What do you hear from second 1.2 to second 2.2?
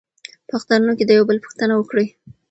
بل پوښتنه وکړئ.